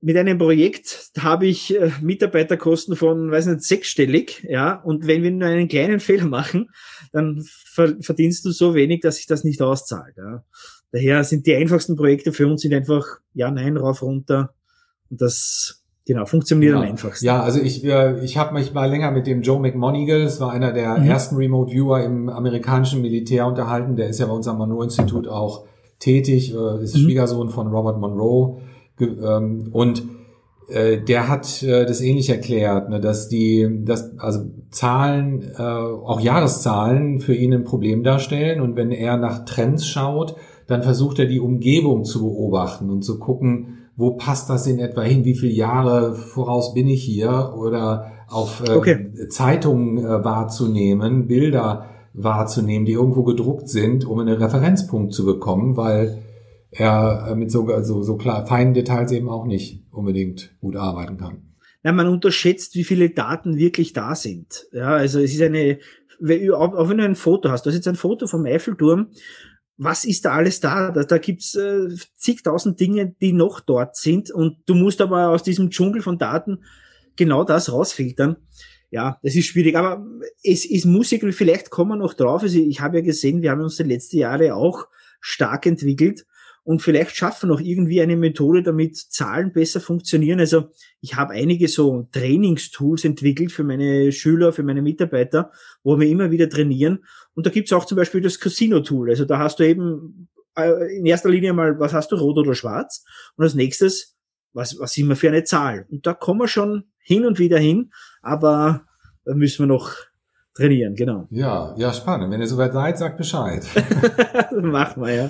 [0.02, 5.32] mit einem Projekt habe ich äh, Mitarbeiterkosten von, weiß nicht, sechsstellig, ja, und wenn wir
[5.32, 6.70] nur einen kleinen Fehler machen,
[7.12, 10.44] dann verdienst du so wenig, dass sich das nicht auszahlt, ja.
[10.92, 14.56] Daher sind die einfachsten Projekte für uns sind einfach, ja, nein, rauf, runter,
[15.10, 15.79] und das,
[16.10, 16.82] genau, funktioniert ja.
[16.82, 17.26] am einfachsten.
[17.26, 20.52] Ja, also ich, äh, ich habe mich mal länger mit dem Joe McMonigal, das war
[20.52, 21.08] einer der mhm.
[21.08, 25.66] ersten Remote Viewer im amerikanischen Militär unterhalten, der ist ja bei uns am Monroe-Institut auch
[26.00, 27.02] tätig, äh, ist mhm.
[27.02, 28.58] Schwiegersohn von Robert Monroe,
[29.00, 30.04] ähm, und
[30.68, 36.20] äh, der hat äh, das ähnlich erklärt, ne, dass die, dass also Zahlen, äh, auch
[36.20, 38.62] Jahreszahlen für ihn ein Problem darstellen.
[38.62, 40.36] Und wenn er nach Trends schaut,
[40.68, 45.02] dann versucht er die Umgebung zu beobachten und zu gucken, wo passt das in etwa
[45.02, 49.12] hin, wie viele Jahre voraus bin ich hier oder auf äh, okay.
[49.28, 56.24] Zeitungen äh, wahrzunehmen, Bilder wahrzunehmen, die irgendwo gedruckt sind, um einen Referenzpunkt zu bekommen, weil
[56.72, 61.18] er äh, mit so, so, so klar, feinen Details eben auch nicht unbedingt gut arbeiten
[61.18, 61.50] kann.
[61.84, 64.68] Ja, man unterschätzt, wie viele Daten wirklich da sind.
[64.72, 65.80] Ja, also es ist eine,
[66.56, 69.08] auch wenn du ein Foto hast, du hast jetzt ein Foto vom Eiffelturm,
[69.80, 70.92] was ist da alles da?
[70.92, 71.88] Da, da gibt's äh,
[72.18, 76.60] zigtausend Dinge, die noch dort sind und du musst aber aus diesem Dschungel von Daten
[77.16, 78.36] genau das rausfiltern.
[78.92, 80.06] Ja, das ist schwierig, aber
[80.44, 82.42] es ist Musik, vielleicht kommen wir noch drauf.
[82.42, 84.88] Also ich habe ja gesehen, wir haben uns die letzten Jahre auch
[85.22, 86.26] stark entwickelt
[86.70, 90.40] und vielleicht schaffen wir noch irgendwie eine Methode, damit Zahlen besser funktionieren.
[90.40, 90.70] Also
[91.02, 95.52] ich habe einige so Trainingstools entwickelt für meine Schüler, für meine Mitarbeiter,
[95.82, 97.06] wo wir immer wieder trainieren.
[97.34, 99.10] Und da gibt's auch zum Beispiel das Casino-Tool.
[99.10, 102.54] Also da hast du eben äh, in erster Linie mal, was hast du, rot oder
[102.54, 103.04] schwarz?
[103.36, 104.16] Und als nächstes,
[104.54, 105.88] was, was sind wir für eine Zahl?
[105.90, 107.90] Und da kommen wir schon hin und wieder hin,
[108.22, 108.86] aber
[109.26, 109.96] da müssen wir noch
[110.60, 111.28] trainieren, genau.
[111.32, 112.32] Ja, ja, spannend.
[112.32, 113.66] Wenn ihr soweit seid, sagt Bescheid.
[114.62, 115.30] Machen wir, ja.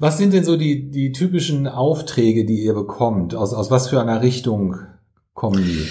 [0.00, 3.34] Was sind denn so die, die typischen Aufträge, die ihr bekommt?
[3.34, 4.76] Aus, aus was für einer Richtung
[5.32, 5.86] kommen die?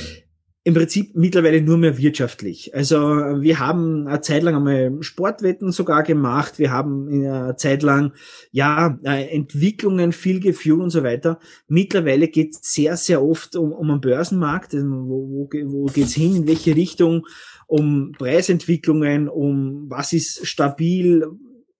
[0.66, 2.74] im Prinzip mittlerweile nur mehr wirtschaftlich.
[2.74, 6.58] Also wir haben eine Zeit lang einmal Sportwetten sogar gemacht.
[6.58, 8.14] Wir haben eine Zeit lang
[8.52, 11.40] ja äh, Entwicklungen viel geführt und so weiter.
[11.68, 14.74] Mittlerweile geht es sehr, sehr oft um, um einen Börsenmarkt.
[14.74, 16.34] Also wo, wo, wo geht's hin?
[16.38, 17.26] In welche Richtung?
[17.76, 21.26] Um Preisentwicklungen, um was ist stabil,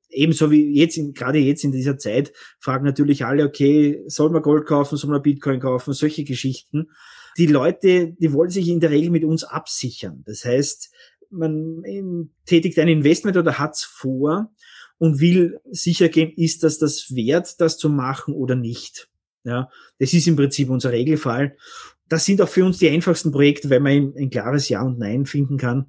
[0.10, 4.66] ebenso wie jetzt, gerade jetzt in dieser Zeit, fragen natürlich alle, okay, soll man Gold
[4.66, 6.88] kaufen, soll man Bitcoin kaufen, solche Geschichten
[7.38, 10.24] die Leute, die wollen sich in der Regel mit uns absichern.
[10.26, 10.92] Das heißt,
[11.30, 11.84] man
[12.46, 14.52] tätigt ein Investment oder hat's vor
[14.98, 19.10] und will sicher gehen, ist das das wert, das zu machen oder nicht.
[19.44, 21.58] Ja, das ist im Prinzip unser Regelfall.
[22.10, 25.26] Das sind auch für uns die einfachsten Projekte, weil man ein klares Ja und Nein
[25.26, 25.88] finden kann.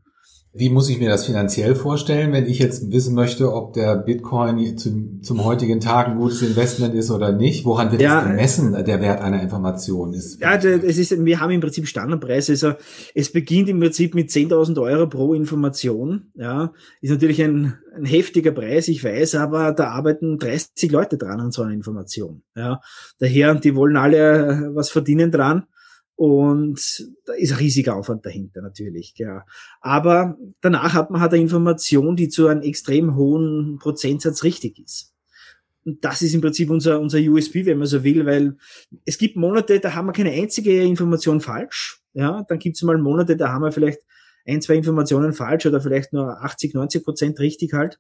[0.56, 4.78] Wie muss ich mir das finanziell vorstellen, wenn ich jetzt wissen möchte, ob der Bitcoin
[4.78, 7.64] zum, zum heutigen Tag ein gutes Investment ist oder nicht?
[7.64, 10.14] Woran wird ja, das gemessen, der Wert einer Information?
[10.14, 12.52] Ist ja, es ist, wir haben im Prinzip Standardpreise.
[12.52, 12.74] Also
[13.16, 16.30] es beginnt im Prinzip mit 10.000 Euro pro Information.
[16.36, 21.40] Ja, ist natürlich ein, ein heftiger Preis, ich weiß, aber da arbeiten 30 Leute dran
[21.40, 22.44] an so einer Information.
[22.54, 22.80] Ja,
[23.18, 25.64] daher, die wollen alle was verdienen dran.
[26.16, 29.14] Und da ist ein riesiger Aufwand dahinter natürlich.
[29.16, 29.44] Ja.
[29.80, 35.12] Aber danach hat man halt eine Information, die zu einem extrem hohen Prozentsatz richtig ist.
[35.84, 38.56] Und das ist im Prinzip unser, unser USB, wenn man so will, weil
[39.04, 42.00] es gibt Monate, da haben wir keine einzige Information falsch.
[42.14, 44.00] Ja, dann gibt es mal Monate, da haben wir vielleicht
[44.46, 47.98] ein, zwei Informationen falsch oder vielleicht nur 80, 90 Prozent richtig halt.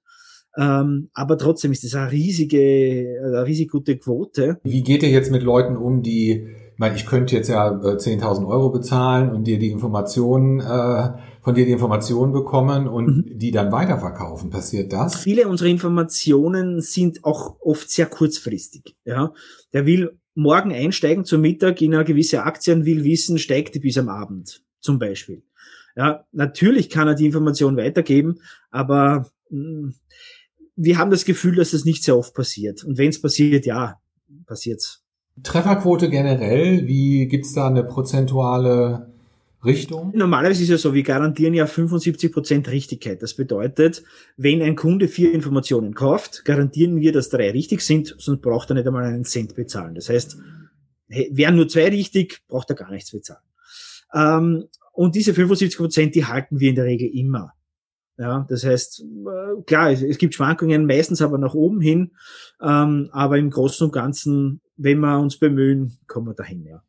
[0.56, 4.60] Ähm, aber trotzdem ist das eine riesige, eine riesig gute Quote.
[4.62, 7.96] Wie geht ihr jetzt mit Leuten um, die ich meine, ich könnte jetzt ja äh,
[7.96, 13.38] 10.000 Euro bezahlen und dir die Informationen, äh, von dir die Informationen bekommen und mhm.
[13.38, 14.50] die dann weiterverkaufen.
[14.50, 15.14] Passiert das?
[15.14, 18.96] Viele unserer Informationen sind auch oft sehr kurzfristig.
[19.04, 19.32] Ja,
[19.72, 23.80] der will morgen einsteigen zum Mittag in eine gewisse Aktie und will wissen, steigt die
[23.80, 25.44] bis am Abend zum Beispiel.
[25.94, 28.40] Ja, natürlich kann er die Information weitergeben,
[28.72, 29.94] aber mh, hm,
[30.74, 32.82] wir haben das Gefühl, dass das nicht sehr oft passiert.
[32.82, 34.00] Und wenn es passiert, ja,
[34.44, 35.03] passiert's.
[35.42, 39.12] Trefferquote generell, wie gibt's da eine prozentuale
[39.64, 40.12] Richtung?
[40.14, 43.22] Normalerweise ist es ja so, wir garantieren ja 75 Prozent Richtigkeit.
[43.22, 44.04] Das bedeutet,
[44.36, 48.74] wenn ein Kunde vier Informationen kauft, garantieren wir, dass drei richtig sind, sonst braucht er
[48.74, 49.94] nicht einmal einen Cent bezahlen.
[49.94, 50.36] Das heißt,
[51.08, 53.42] wären nur zwei richtig, braucht er gar nichts bezahlen.
[54.14, 57.52] Ähm, und diese 75%, Prozent, die halten wir in der Regel immer.
[58.16, 62.12] Ja, das heißt, äh, klar, es, gibt Schwankungen, meistens aber nach oben hin,
[62.62, 66.82] ähm, aber im Großen und Ganzen wenn wir uns bemühen, kommen wir dahin, ja.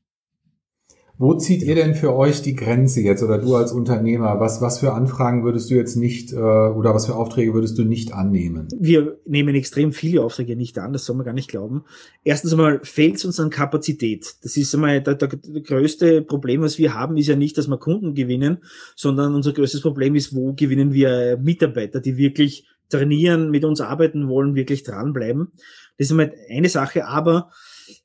[1.17, 4.41] Wo zieht ihr denn für euch die Grenze jetzt oder du als Unternehmer?
[4.41, 7.85] Was, was für Anfragen würdest du jetzt nicht äh, oder was für Aufträge würdest du
[7.85, 8.67] nicht annehmen?
[8.77, 11.85] Wir nehmen extrem viele Aufträge nicht an, das soll man gar nicht glauben.
[12.25, 14.35] Erstens einmal fehlt es uns an Kapazität.
[14.43, 17.69] Das ist einmal der, der, der größte Problem, was wir haben, ist ja nicht, dass
[17.69, 18.57] wir Kunden gewinnen,
[18.97, 24.27] sondern unser größtes Problem ist, wo gewinnen wir Mitarbeiter, die wirklich trainieren, mit uns arbeiten
[24.27, 25.53] wollen, wirklich dranbleiben.
[25.97, 27.51] Das ist einmal eine Sache, aber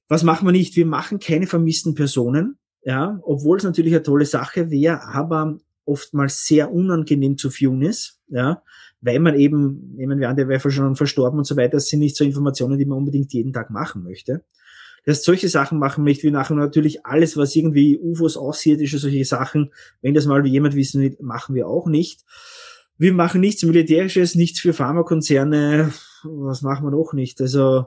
[0.06, 0.76] was machen wir nicht?
[0.76, 6.46] Wir machen keine vermissten Personen, ja, obwohl es natürlich eine tolle Sache wäre, aber oftmals
[6.46, 8.62] sehr unangenehm zu führen ist, ja,
[9.00, 12.00] weil man eben, nehmen wir an, der wäre schon verstorben und so weiter, das sind
[12.00, 14.44] nicht so Informationen, die man unbedingt jeden Tag machen möchte.
[15.04, 16.22] Das heißt, solche Sachen machen nicht.
[16.22, 21.00] Wir machen natürlich alles, was irgendwie UFOs, Außerirdische, solche Sachen, wenn das mal jemand wissen
[21.00, 22.24] will, machen wir auch nicht.
[22.98, 25.90] Wir machen nichts Militärisches, nichts für Pharmakonzerne.
[26.22, 27.40] Was machen wir noch nicht?
[27.40, 27.86] Also,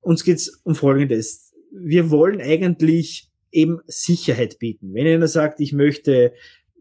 [0.00, 4.94] uns geht's um Folgendes wir wollen eigentlich eben Sicherheit bieten.
[4.94, 6.32] Wenn einer sagt, ich möchte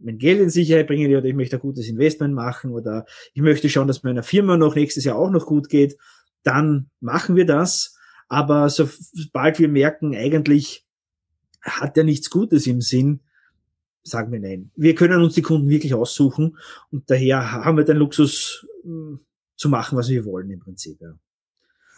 [0.03, 3.69] mein Geld in Sicherheit bringen oder ich möchte ein gutes Investment machen oder ich möchte
[3.69, 5.97] schauen, dass meiner Firma noch nächstes Jahr auch noch gut geht,
[6.43, 7.97] dann machen wir das.
[8.27, 10.85] Aber sobald wir merken, eigentlich
[11.61, 13.19] hat er nichts Gutes im Sinn,
[14.03, 14.71] sagen wir nein.
[14.75, 16.57] Wir können uns die Kunden wirklich aussuchen
[16.89, 19.19] und daher haben wir den Luxus hm,
[19.55, 20.99] zu machen, was wir wollen im Prinzip.
[21.01, 21.13] Ja.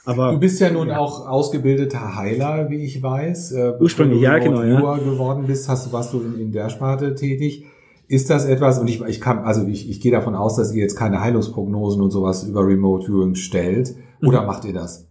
[0.06, 1.00] Aber, du bist ja nun ja.
[1.00, 3.54] auch ausgebildeter Heiler, wie ich weiß.
[3.54, 4.62] Äh, Ursprünglich, ja, genau.
[4.62, 4.98] Ja.
[4.98, 7.66] geworden bist, hast, warst du in, in der Sparte tätig.
[8.08, 10.82] Ist das etwas, und ich, ich kann, also ich, ich gehe davon aus, dass ihr
[10.82, 14.48] jetzt keine Heilungsprognosen und sowas über Remote Viewing stellt, oder mhm.
[14.48, 15.08] macht ihr das?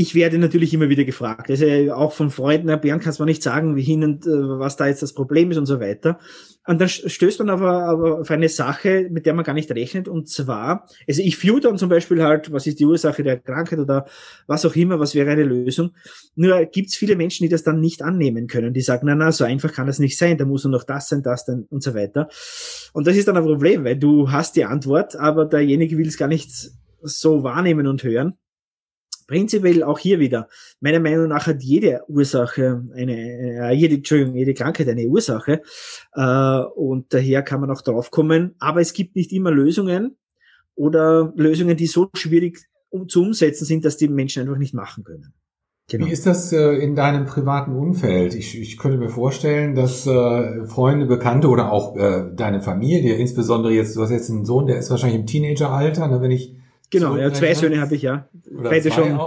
[0.00, 1.50] Ich werde natürlich immer wieder gefragt.
[1.50, 4.76] Also auch von Freunden, Herr Bernd, kannst du nicht sagen, wie hin und äh, was
[4.76, 6.18] da jetzt das Problem ist und so weiter.
[6.66, 10.08] Und dann stößt man aber, aber auf eine Sache, mit der man gar nicht rechnet.
[10.08, 13.78] Und zwar, also ich view dann zum Beispiel halt, was ist die Ursache der Krankheit
[13.78, 14.06] oder
[14.46, 15.90] was auch immer, was wäre eine Lösung.
[16.34, 18.72] Nur gibt es viele Menschen, die das dann nicht annehmen können.
[18.72, 21.10] Die sagen, na, na, so einfach kann das nicht sein, da muss nur noch das
[21.10, 22.28] sein, das dann und so weiter.
[22.94, 26.16] Und das ist dann ein Problem, weil du hast die Antwort, aber derjenige will es
[26.16, 26.70] gar nicht
[27.02, 28.38] so wahrnehmen und hören.
[29.30, 30.48] Prinzipiell auch hier wieder.
[30.80, 35.62] Meiner Meinung nach hat jede Ursache eine, äh, jede, Entschuldigung, jede Krankheit eine Ursache.
[36.14, 38.56] Äh, und daher kann man auch drauf kommen.
[38.58, 40.16] Aber es gibt nicht immer Lösungen
[40.74, 45.04] oder Lösungen, die so schwierig um, zu umsetzen sind, dass die Menschen einfach nicht machen
[45.04, 45.32] können.
[45.88, 46.06] Genau.
[46.06, 48.34] Wie ist das äh, in deinem privaten Umfeld?
[48.34, 53.74] Ich, ich könnte mir vorstellen, dass äh, Freunde, Bekannte oder auch äh, deine Familie, insbesondere
[53.74, 56.56] jetzt, du hast jetzt einen Sohn, der ist wahrscheinlich im Teenageralter, ne, wenn ich
[56.90, 58.28] Genau, ja, zwei Söhne habe ich ja.
[58.52, 59.18] Oder beide schon.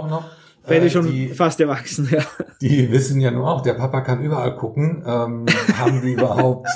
[0.66, 2.22] Beide äh, schon die, fast erwachsen, ja.
[2.60, 5.02] Die wissen ja nur auch, der Papa kann überall gucken.
[5.06, 5.46] Ähm,
[5.78, 6.68] haben die überhaupt,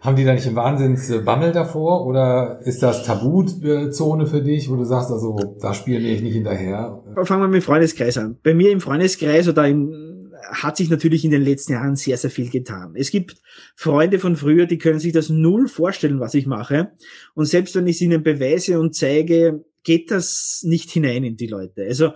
[0.00, 2.04] haben die da nicht einen Wahnsinnsbammel davor?
[2.06, 7.02] Oder ist das Tabuzone für dich, wo du sagst, also da spiele ich nicht hinterher?
[7.22, 8.36] Fangen wir mit dem Freundeskreis an.
[8.42, 10.12] Bei mir im Freundeskreis oder im
[10.50, 12.94] hat sich natürlich in den letzten Jahren sehr, sehr viel getan.
[12.96, 13.36] Es gibt
[13.74, 16.92] Freunde von früher, die können sich das null vorstellen, was ich mache.
[17.34, 21.46] Und selbst wenn ich es ihnen beweise und zeige, geht das nicht hinein in die
[21.46, 21.84] Leute.
[21.84, 22.12] Also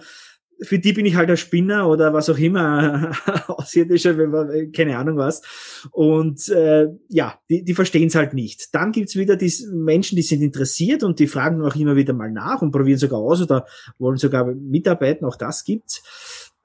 [0.60, 3.12] für die bin ich halt ein Spinner oder was auch immer,
[3.46, 4.14] außerirdischer,
[4.72, 5.42] keine Ahnung was.
[5.92, 8.74] Und äh, ja, die, die verstehen es halt nicht.
[8.74, 12.32] Dann gibt's wieder die Menschen, die sind interessiert und die fragen auch immer wieder mal
[12.32, 13.66] nach und probieren sogar aus oder
[13.98, 16.02] wollen sogar mitarbeiten, auch das gibt's.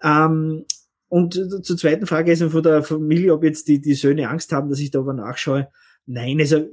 [0.02, 0.66] Ähm,
[1.08, 4.70] und zur zweiten Frage ist von der Familie, ob jetzt die, die Söhne Angst haben,
[4.70, 5.68] dass ich da aber nachschaue.
[6.08, 6.70] Nein, also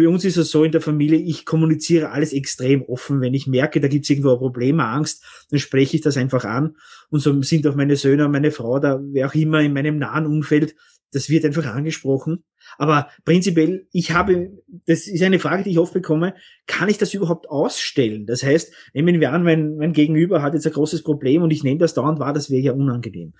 [0.00, 3.20] bei uns ist es so in der Familie, ich kommuniziere alles extrem offen.
[3.20, 6.44] Wenn ich merke, da gibt es irgendwo ein Problem, Angst, dann spreche ich das einfach
[6.44, 6.76] an.
[7.10, 9.98] Und so sind auch meine Söhne und meine Frau, da wer auch immer in meinem
[9.98, 10.74] nahen Umfeld,
[11.12, 12.42] das wird einfach angesprochen.
[12.78, 14.50] Aber prinzipiell, ich habe,
[14.86, 16.34] das ist eine Frage, die ich oft bekomme,
[16.66, 18.26] kann ich das überhaupt ausstellen?
[18.26, 21.64] Das heißt, nehmen wir an, mein, mein Gegenüber hat jetzt ein großes Problem und ich
[21.64, 23.34] nehme das dauernd wahr, das wäre ja unangenehm.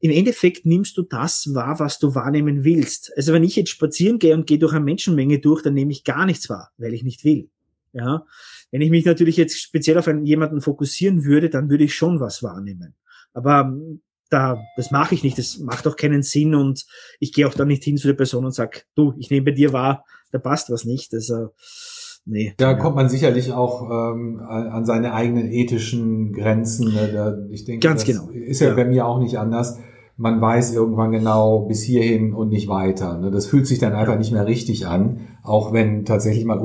[0.00, 3.12] Im Endeffekt nimmst du das wahr, was du wahrnehmen willst.
[3.16, 6.04] Also wenn ich jetzt spazieren gehe und gehe durch eine Menschenmenge durch, dann nehme ich
[6.04, 7.50] gar nichts wahr, weil ich nicht will.
[7.92, 8.24] Ja,
[8.70, 12.20] wenn ich mich natürlich jetzt speziell auf einen, jemanden fokussieren würde, dann würde ich schon
[12.20, 12.94] was wahrnehmen.
[13.32, 13.76] Aber
[14.30, 16.86] da, das mache ich nicht, das macht auch keinen Sinn und
[17.18, 19.50] ich gehe auch da nicht hin zu der Person und sag, du, ich nehme bei
[19.50, 21.12] dir wahr, da passt was nicht.
[21.12, 21.48] Also,
[22.24, 22.54] nee.
[22.56, 22.76] Da ja.
[22.76, 26.94] kommt man sicherlich auch ähm, an seine eigenen ethischen Grenzen.
[26.94, 27.48] Ne?
[27.50, 28.28] Ich denke, Ganz genau.
[28.30, 29.78] ist ja, ja, bei mir auch nicht anders.
[30.16, 33.18] Man weiß irgendwann genau bis hierhin und nicht weiter.
[33.18, 33.30] Ne?
[33.30, 35.20] Das fühlt sich dann einfach nicht mehr richtig an.
[35.42, 36.60] Auch wenn tatsächlich mal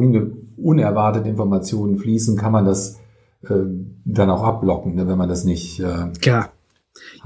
[0.57, 2.99] unerwartete Informationen fließen, kann man das
[3.43, 3.55] äh,
[4.03, 5.07] dann auch abblocken, ne?
[5.07, 6.51] wenn man das nicht äh, Klar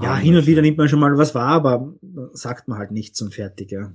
[0.00, 1.94] ja, hin und wieder nimmt man schon mal was wahr, aber
[2.32, 3.92] sagt man halt nichts und fertig, ja.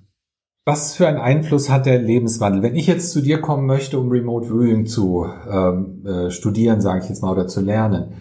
[0.67, 2.63] Was für einen Einfluss hat der Lebenswandel?
[2.63, 7.03] Wenn ich jetzt zu dir kommen möchte, um Remote Viewing zu ähm, äh, studieren, sage
[7.03, 8.15] ich jetzt mal, oder zu lernen,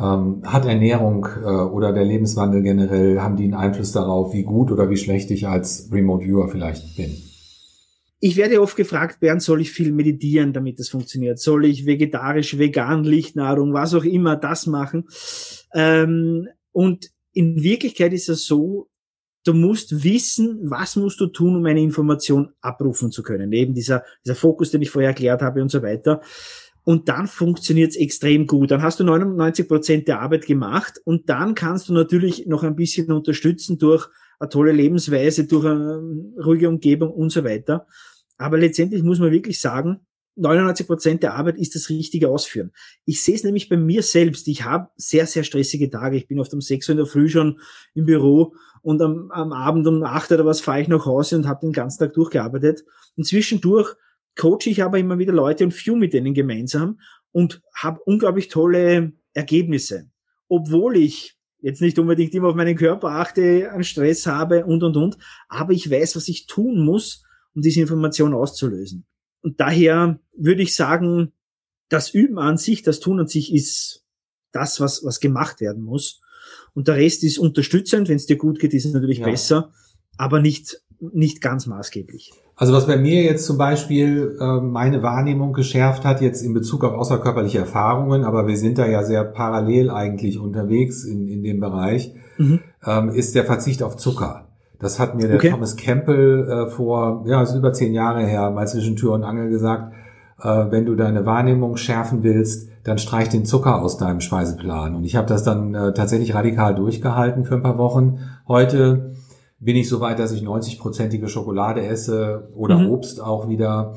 [0.00, 4.70] ähm, hat Ernährung äh, oder der Lebenswandel generell, haben die einen Einfluss darauf, wie gut
[4.72, 7.14] oder wie schlecht ich als Remote Viewer vielleicht bin?
[8.20, 11.40] Ich werde oft gefragt, Bernd, soll ich viel meditieren, damit das funktioniert?
[11.40, 15.08] Soll ich vegetarisch, vegan, Lichtnahrung, was auch immer das machen?
[15.74, 18.88] Ähm, und in Wirklichkeit ist es so,
[19.44, 23.52] du musst wissen, was musst du tun, um eine Information abrufen zu können.
[23.52, 26.20] Eben dieser, dieser Fokus, den ich vorher erklärt habe und so weiter.
[26.84, 28.70] Und dann funktioniert es extrem gut.
[28.70, 32.76] Dann hast du 99 Prozent der Arbeit gemacht und dann kannst du natürlich noch ein
[32.76, 34.08] bisschen unterstützen durch
[34.40, 36.02] eine tolle Lebensweise, durch eine
[36.44, 37.86] ruhige Umgebung und so weiter.
[38.36, 40.00] Aber letztendlich muss man wirklich sagen,
[40.36, 42.72] 99 Prozent der Arbeit ist das richtige Ausführen.
[43.04, 44.48] Ich sehe es nämlich bei mir selbst.
[44.48, 46.16] Ich habe sehr, sehr stressige Tage.
[46.16, 47.60] Ich bin oft um 6 Uhr in der Früh schon
[47.94, 51.46] im Büro und am, am Abend um 8 oder was fahre ich nach Hause und
[51.46, 52.84] habe den ganzen Tag durchgearbeitet.
[53.16, 53.94] Und zwischendurch
[54.36, 56.98] coache ich aber immer wieder Leute und führe mit denen gemeinsam
[57.30, 60.10] und habe unglaublich tolle Ergebnisse.
[60.48, 64.96] Obwohl ich jetzt nicht unbedingt immer auf meinen Körper achte, an Stress habe und, und,
[64.96, 65.18] und.
[65.48, 67.22] Aber ich weiß, was ich tun muss,
[67.54, 69.06] um diese Information auszulösen.
[69.42, 71.32] Und daher würde ich sagen,
[71.88, 74.04] das Üben an sich, das Tun an sich ist
[74.52, 76.20] das, was, was gemacht werden muss.
[76.74, 78.08] Und der Rest ist unterstützend.
[78.08, 79.26] Wenn es dir gut geht, ist es natürlich ja.
[79.26, 79.72] besser,
[80.16, 82.32] aber nicht, nicht ganz maßgeblich.
[82.54, 86.84] Also was bei mir jetzt zum Beispiel äh, meine Wahrnehmung geschärft hat, jetzt in Bezug
[86.84, 91.60] auf außerkörperliche Erfahrungen, aber wir sind da ja sehr parallel eigentlich unterwegs in, in dem
[91.60, 92.60] Bereich, mhm.
[92.84, 94.51] ähm, ist der Verzicht auf Zucker.
[94.82, 95.50] Das hat mir der okay.
[95.50, 99.48] Thomas Campbell äh, vor, ja, ist über zehn Jahre her, mal zwischen Tür und Angel
[99.48, 99.94] gesagt.
[100.42, 104.96] äh, wenn du deine Wahrnehmung schärfen willst, dann streich den Zucker aus deinem Speiseplan.
[104.96, 108.18] Und ich habe das dann äh, tatsächlich radikal durchgehalten für ein paar Wochen.
[108.48, 109.14] Heute
[109.60, 112.90] bin ich so weit, dass ich 90-prozentige Schokolade esse oder mhm.
[112.90, 113.94] Obst auch wieder.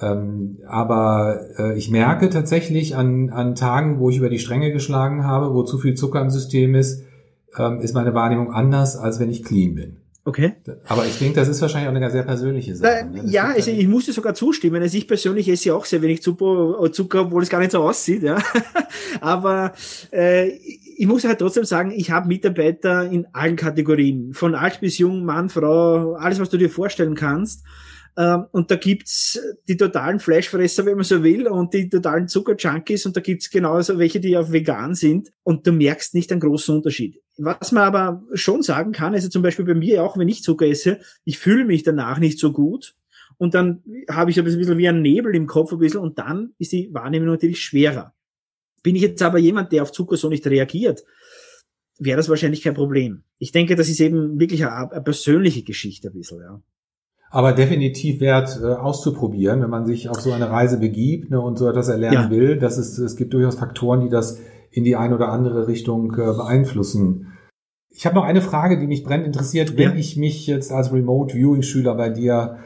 [0.00, 5.24] Ähm, aber äh, ich merke tatsächlich an, an Tagen, wo ich über die Stränge geschlagen
[5.24, 7.04] habe, wo zu viel Zucker im System ist,
[7.56, 9.96] ähm, ist meine Wahrnehmung anders, als wenn ich clean bin.
[10.28, 10.56] Okay.
[10.86, 13.06] Aber ich denke, das ist wahrscheinlich auch eine sehr persönliche Sache.
[13.06, 13.22] Ne?
[13.24, 14.82] Ja, also ich muss dir sogar zustimmen.
[14.82, 17.80] Also ich persönlich esse ja auch sehr wenig Zucker, Zucker obwohl es gar nicht so
[17.80, 18.22] aussieht.
[18.22, 18.36] Ja.
[19.22, 19.72] Aber
[20.12, 24.34] äh, ich muss halt trotzdem sagen, ich habe Mitarbeiter in allen Kategorien.
[24.34, 27.64] Von alt bis jung, Mann, Frau, alles, was du dir vorstellen kannst.
[28.16, 33.06] Ähm, und da gibt's die totalen Fleischfresser, wenn man so will, und die totalen Zuckerjunkies
[33.06, 36.74] und da gibt's genauso welche, die auf vegan sind und du merkst nicht einen großen
[36.74, 37.20] Unterschied.
[37.36, 40.66] Was man aber schon sagen kann, also zum Beispiel bei mir auch, wenn ich Zucker
[40.66, 42.96] esse, ich fühle mich danach nicht so gut
[43.36, 46.54] und dann habe ich ein bisschen wie ein Nebel im Kopf ein bisschen und dann
[46.58, 48.14] ist die Wahrnehmung natürlich schwerer.
[48.82, 51.04] Bin ich jetzt aber jemand, der auf Zucker so nicht reagiert,
[52.00, 53.22] wäre das wahrscheinlich kein Problem.
[53.38, 56.60] Ich denke, das ist eben wirklich eine, eine persönliche Geschichte ein bisschen, ja
[57.30, 61.58] aber definitiv wert äh, auszuprobieren, wenn man sich auf so eine Reise begibt ne, und
[61.58, 62.30] so etwas erlernen ja.
[62.30, 62.58] will.
[62.58, 66.32] Das ist, es gibt durchaus Faktoren, die das in die eine oder andere Richtung äh,
[66.36, 67.32] beeinflussen.
[67.90, 69.76] Ich habe noch eine Frage, die mich brennend interessiert.
[69.76, 69.96] Wenn ja.
[69.96, 72.58] ich mich jetzt als Remote Viewing Schüler bei dir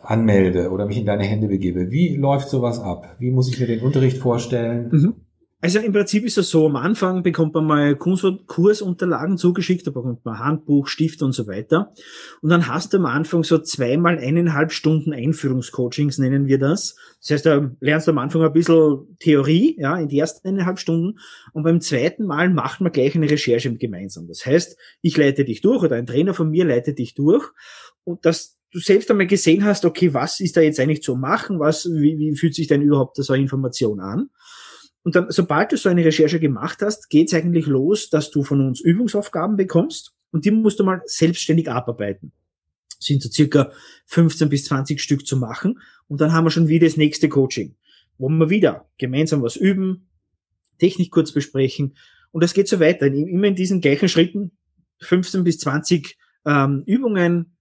[0.00, 3.16] anmelde oder mich in deine Hände begebe, wie läuft sowas ab?
[3.18, 4.88] Wie muss ich mir den Unterricht vorstellen?
[4.92, 5.14] Mhm.
[5.62, 10.22] Also im Prinzip ist es so, am Anfang bekommt man mal Kursunterlagen zugeschickt, da bekommt
[10.22, 11.94] man Handbuch, Stift und so weiter.
[12.42, 16.96] Und dann hast du am Anfang so zweimal eineinhalb Stunden Einführungscoachings, nennen wir das.
[17.22, 20.78] Das heißt, da lernst du am Anfang ein bisschen Theorie, ja, in die ersten eineinhalb
[20.78, 21.18] Stunden.
[21.54, 24.28] Und beim zweiten Mal macht man gleich eine Recherche gemeinsam.
[24.28, 27.44] Das heißt, ich leite dich durch oder ein Trainer von mir leitet dich durch.
[28.04, 31.58] Und dass du selbst einmal gesehen hast, okay, was ist da jetzt eigentlich zu machen?
[31.60, 34.28] Was, wie, wie fühlt sich denn überhaupt so eine Information an?
[35.06, 38.60] Und dann, sobald du so eine Recherche gemacht hast, geht's eigentlich los, dass du von
[38.60, 42.32] uns Übungsaufgaben bekommst und die musst du mal selbstständig abarbeiten.
[42.98, 43.70] Das sind so circa
[44.06, 47.76] 15 bis 20 Stück zu machen und dann haben wir schon wieder das nächste Coaching,
[48.18, 50.08] wo wir wieder gemeinsam was üben,
[50.80, 51.94] Technik kurz besprechen
[52.32, 54.50] und das geht so weiter, immer in diesen gleichen Schritten,
[55.02, 57.55] 15 bis 20 ähm, Übungen,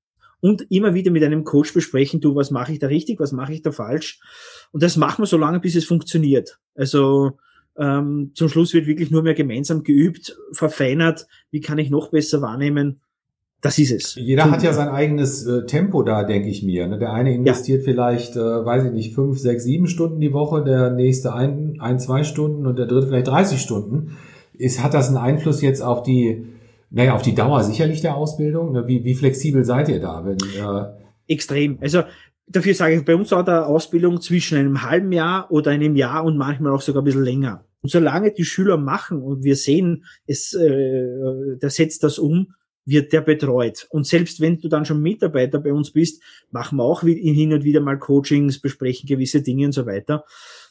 [0.45, 3.51] und immer wieder mit einem Coach besprechen, du, was mache ich da richtig, was mache
[3.51, 4.19] ich da falsch.
[4.71, 6.59] Und das machen wir so lange, bis es funktioniert.
[6.75, 7.39] Also
[7.79, 12.43] ähm, zum Schluss wird wirklich nur mehr gemeinsam geübt, verfeinert, wie kann ich noch besser
[12.43, 13.01] wahrnehmen.
[13.59, 14.13] Das ist es.
[14.13, 16.85] Jeder hat ja sein eigenes äh, Tempo da, denke ich mir.
[16.85, 16.99] Ne?
[16.99, 17.85] Der eine investiert ja.
[17.85, 21.97] vielleicht, äh, weiß ich nicht, fünf, sechs, sieben Stunden die Woche, der nächste ein, ein,
[21.97, 24.15] zwei Stunden und der dritte vielleicht 30 Stunden.
[24.53, 26.54] Ist, hat das einen Einfluss jetzt auf die
[26.95, 28.71] naja, auf die Dauer sicherlich der Ausbildung.
[28.71, 28.87] Ne?
[28.87, 30.23] Wie, wie flexibel seid ihr da?
[30.25, 30.85] Wenn, äh
[31.27, 31.77] Extrem.
[31.81, 32.03] Also
[32.47, 36.23] dafür sage ich, bei uns dauert der Ausbildung zwischen einem halben Jahr oder einem Jahr
[36.23, 37.65] und manchmal auch sogar ein bisschen länger.
[37.81, 42.53] Und solange die Schüler machen und wir sehen, es, äh, der setzt das um,
[42.85, 43.87] wird der betreut.
[43.89, 47.65] Und selbst wenn du dann schon Mitarbeiter bei uns bist, machen wir auch hin und
[47.65, 50.23] wieder mal Coachings, besprechen gewisse Dinge und so weiter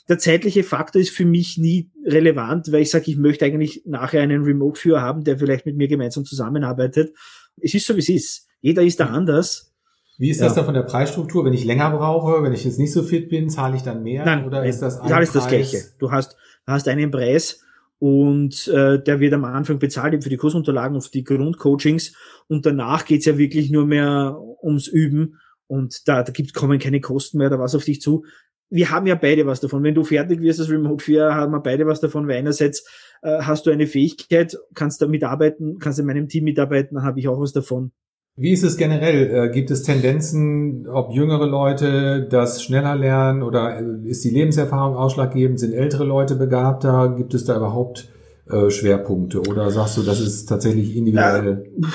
[0.08, 4.20] der zeitliche Faktor ist für mich nie relevant, weil ich sage, ich möchte eigentlich nachher
[4.20, 7.14] einen Remote-Führer haben, der vielleicht mit mir gemeinsam zusammenarbeitet.
[7.60, 8.46] Es ist so, wie es ist.
[8.60, 9.72] Jeder ist da anders.
[10.18, 10.46] Wie ist ja.
[10.46, 11.44] das da von der Preisstruktur?
[11.44, 14.24] Wenn ich länger brauche, wenn ich jetzt nicht so fit bin, zahle ich dann mehr?
[14.24, 15.42] Nein, oder ist das ein alles Preis?
[15.42, 15.84] das Gleiche.
[15.98, 16.36] Du hast,
[16.66, 17.64] hast einen Preis
[17.98, 22.14] und äh, der wird am Anfang bezahlt eben für die Kursunterlagen, für die Grundcoachings
[22.48, 27.00] und danach geht's ja wirklich nur mehr ums Üben und da, da gibt, kommen keine
[27.00, 28.24] Kosten mehr oder was auf dich zu
[28.70, 29.82] wir haben ja beide was davon.
[29.82, 32.84] Wenn du fertig wirst als Remote 4, haben wir beide was davon, weil einerseits
[33.22, 37.20] äh, hast du eine Fähigkeit, kannst da mitarbeiten, kannst in meinem Team mitarbeiten, dann habe
[37.20, 37.92] ich auch was davon.
[38.36, 39.30] Wie ist es generell?
[39.32, 44.96] Äh, gibt es Tendenzen, ob jüngere Leute das schneller lernen oder äh, ist die Lebenserfahrung
[44.96, 45.60] ausschlaggebend?
[45.60, 47.14] Sind ältere Leute begabter?
[47.16, 48.08] Gibt es da überhaupt
[48.50, 51.70] äh, Schwerpunkte oder sagst du, das ist tatsächlich individuell?
[51.76, 51.88] Ja,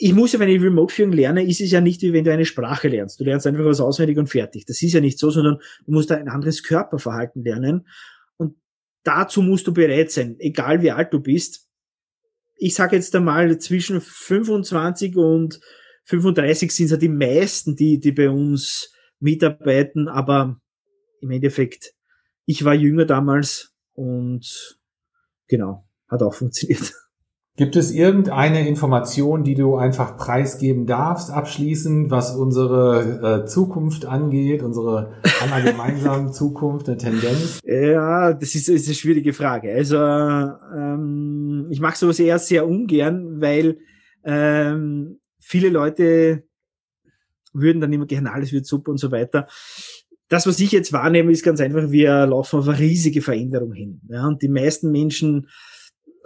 [0.00, 2.44] ich muss ja, wenn ich Remote-Führung lerne, ist es ja nicht wie wenn du eine
[2.44, 3.18] Sprache lernst.
[3.18, 4.64] Du lernst einfach was auswendig und fertig.
[4.64, 7.88] Das ist ja nicht so, sondern du musst da ein anderes Körperverhalten lernen.
[8.36, 8.54] Und
[9.02, 11.66] dazu musst du bereit sein, egal wie alt du bist.
[12.54, 15.58] Ich sage jetzt einmal, zwischen 25 und
[16.04, 20.60] 35 sind es ja die meisten, die, die bei uns mitarbeiten, aber
[21.20, 21.94] im Endeffekt,
[22.46, 24.78] ich war jünger damals und
[25.48, 26.94] genau, hat auch funktioniert.
[27.58, 34.62] Gibt es irgendeine Information, die du einfach preisgeben darfst, abschließend, was unsere äh, Zukunft angeht,
[34.62, 37.58] unsere aller gemeinsamen Zukunft, eine Tendenz?
[37.64, 39.74] Ja, das ist, ist eine schwierige Frage.
[39.74, 43.78] Also ähm, ich mache sowas eher sehr ungern, weil
[44.22, 46.44] ähm, viele Leute
[47.52, 49.48] würden dann immer gerne, alles wird super und so weiter.
[50.28, 54.00] das, was ich jetzt wahrnehme, ist ganz einfach, wir laufen auf eine riesige Veränderung hin.
[54.08, 55.48] Ja, und die meisten Menschen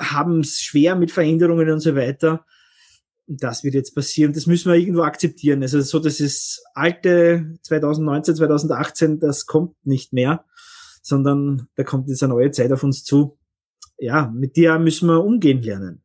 [0.03, 2.44] haben es schwer mit Veränderungen und so weiter.
[3.26, 4.32] Das wird jetzt passieren.
[4.32, 5.62] Das müssen wir irgendwo akzeptieren.
[5.62, 10.44] Also so, dass es alte 2019, 2018, das kommt nicht mehr,
[11.03, 13.38] sondern da kommt jetzt eine neue Zeit auf uns zu.
[13.98, 16.03] Ja, mit der müssen wir umgehen lernen.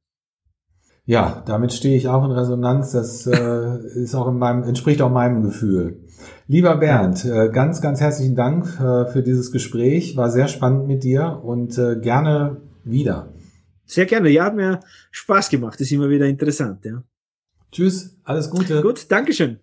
[1.08, 2.92] Ja, damit stehe ich auch in Resonanz.
[2.92, 6.02] Das äh, ist auch in meinem, entspricht auch meinem Gefühl.
[6.48, 10.18] Lieber Bernd, äh, ganz, ganz herzlichen Dank äh, für dieses Gespräch.
[10.18, 13.30] War sehr spannend mit dir und äh, gerne wieder.
[13.88, 14.30] Sehr gerne.
[14.30, 14.80] Ja, hat mir
[15.12, 15.76] Spaß gemacht.
[15.76, 17.02] Das ist immer wieder interessant, ja.
[17.72, 18.82] Tschüss, alles Gute.
[18.82, 19.60] Gut, Dankeschön.